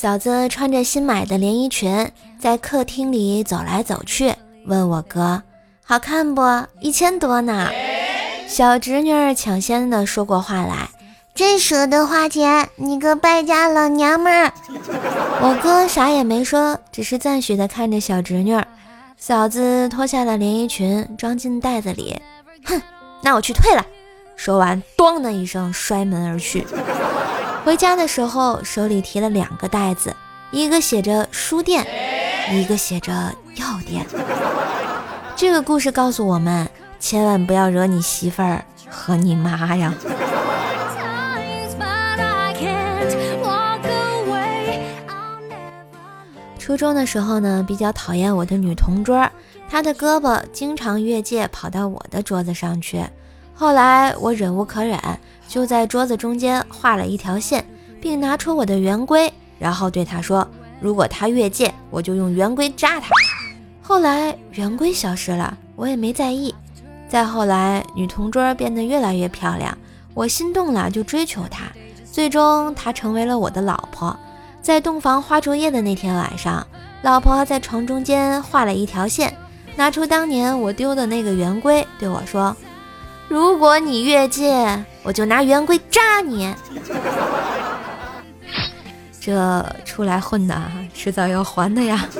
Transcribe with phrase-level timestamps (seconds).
[0.00, 4.34] 嫂子穿着新买的连衣裙，在客厅里走来走去，
[4.64, 5.42] 问我哥
[5.84, 6.40] ：“好看不？
[6.80, 7.68] 一千多呢。”
[8.48, 10.88] 小侄女抢先的说过话来
[11.36, 14.50] ：“真舍得花钱，你个败家老娘们儿！”
[15.42, 18.58] 我哥啥也没说，只是赞许的看着小侄女。
[19.18, 22.18] 嫂子脱下了连衣裙，装进袋子里。
[22.64, 22.80] 哼，
[23.20, 23.84] 那我去退了。
[24.34, 26.66] 说完，咚的一声摔门而去。
[27.64, 30.14] 回家的时候，手里提了两个袋子，
[30.50, 31.86] 一个写着书店，
[32.50, 33.12] 一个写着
[33.56, 34.04] 药店。
[35.36, 39.94] 这个故事告诉我们，千万不要惹你媳妇儿和你妈呀。
[46.58, 49.28] 初中的时候呢，比较讨厌我的女同桌，
[49.68, 53.04] 她的胳膊经常越界跑到我的桌子上去。
[53.60, 54.98] 后来我忍无可忍，
[55.46, 57.62] 就在桌子中间画了一条线，
[58.00, 60.48] 并拿出我的圆规，然后对他说
[60.80, 63.10] ：“如果他越界，我就用圆规扎他。”
[63.82, 66.54] 后来圆规消失了，我也没在意。
[67.06, 69.76] 再后来，女同桌变得越来越漂亮，
[70.14, 71.64] 我心动了就追求她，
[72.10, 74.18] 最终她成为了我的老婆。
[74.62, 76.66] 在洞房花烛夜的那天晚上，
[77.02, 79.36] 老婆在床中间画了一条线，
[79.76, 82.56] 拿出当年我丢的那个圆规，对我说。
[83.30, 86.52] 如果你越界，我就拿圆规扎你。
[89.20, 90.60] 这出来混的，
[90.92, 92.04] 迟早要还的呀。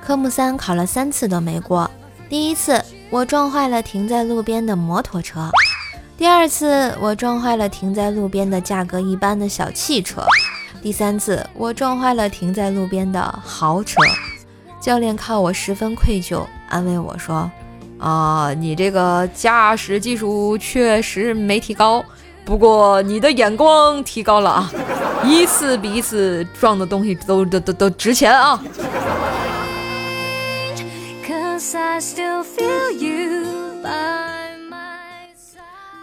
[0.00, 1.90] 科目三考了三次都没过。
[2.30, 5.50] 第一次我撞坏了停在路边的摩托车，
[6.16, 10.24] 第二次我撞坏了停在路边的价格一般的小汽车。
[10.80, 13.96] 第三次，我撞坏了停在路边的豪车，
[14.80, 17.50] 教练看我十分愧疚，安慰我说
[17.98, 22.04] ：“啊，你这个驾驶技术确实没提高，
[22.44, 24.72] 不过你的眼光提高了啊，
[25.24, 28.62] 一次比一次撞的东西都都都都值钱啊。”
[31.74, 34.27] I still feel you by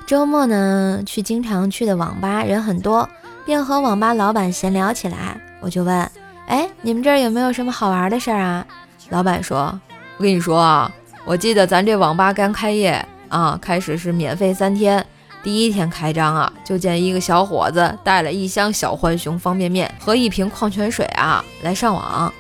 [0.06, 3.10] 周末呢，去经常去的网吧，人很多。
[3.44, 6.12] 便和网吧老板闲聊起来，我就问
[6.48, 8.66] ：“哎，你们这儿有没有什么好玩的事儿啊？”
[9.10, 9.80] 老板说
[10.18, 10.92] ：“我跟你说啊，
[11.26, 15.04] 我记得咱这网吧刚开业啊，开始是免费三天，
[15.44, 22.32] 第一天开张啊，就见一个小伙子带了一箱小浣熊方便面和一瓶矿泉水啊来上网，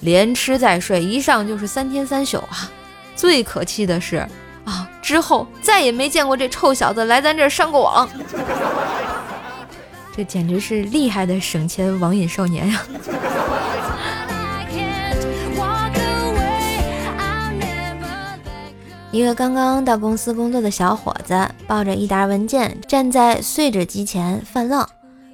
[0.00, 2.70] 连吃再睡，一上就是三天三宿啊。
[3.16, 4.26] 最可气的是，
[5.04, 8.08] 之后再也没见过这臭小子来咱这儿上过网。”
[10.16, 12.82] 这简直是厉害的省钱网瘾少年呀！
[19.10, 24.86] 一个刚刚到公司工作的小伙子抱着一沓文件站在碎纸机前犯愣。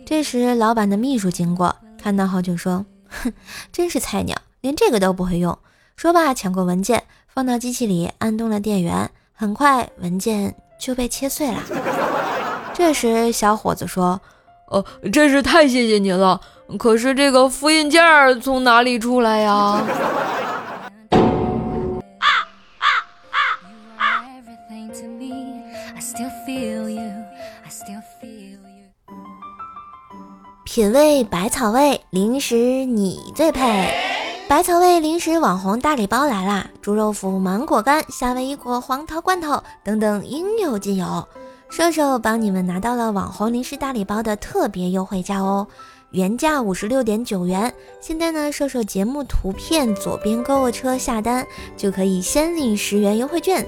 [0.05, 3.33] 这时，老板的秘书经过，看到后就说：“哼，
[3.71, 5.57] 真是菜鸟，连这个都不会用。”
[5.97, 11.63] 说罢，抢过文件放到机器里，按动了电源，很快文件就被切碎了。
[12.75, 14.21] 这时，小伙子说。
[14.67, 16.39] 哦，真是太谢谢您了。
[16.79, 18.03] 可是这个复印件
[18.43, 19.83] 从哪里出来呀？
[30.67, 34.20] 品味百草味零食，你最配。
[34.51, 36.67] 百草味零食网红大礼包来啦！
[36.83, 41.25] 猪肉脯、芒果干、夏威夷果、黄桃罐头等等，应有尽有。
[41.71, 45.69] 瘦瘦帮你们拿到了网红零食大礼包的特别优惠价哦，
[46.11, 51.47] 原价五十六点九元，现在呢，瘦瘦节目图片左边购物车下单
[51.77, 53.65] 就可以先领十元优惠券，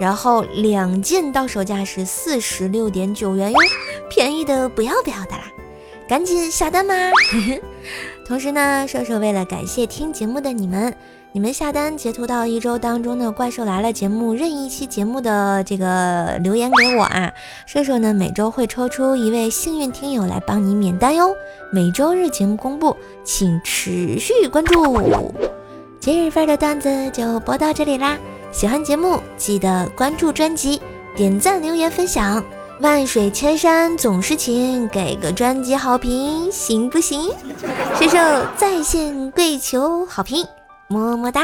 [0.00, 3.58] 然后两件到手价是四十六点九元哟，
[4.08, 5.44] 便宜的不要不要的啦，
[6.08, 6.94] 赶紧下单吧！
[8.26, 10.94] 同时呢，瘦瘦为了感谢听节目的你们。
[11.34, 17.32] 你们下单截图到一周当中的《怪兽来了》节目任意一期节目的这个留言给我啊，
[17.64, 21.34] 射手呢每周会抽出一位幸运听友来帮你免单哟。
[21.72, 22.94] 每周日节目公布，
[23.24, 25.32] 请持续关注。
[26.00, 28.18] 今日份的段子就播到这里啦，
[28.52, 30.82] 喜欢节目记得关注专辑、
[31.16, 32.44] 点赞、留言、分享。
[32.82, 37.30] 万水千山总是情，给个专辑好评行不行？
[37.94, 38.18] 射手
[38.56, 40.44] 在线跪求好评。
[40.88, 41.40] 么么哒。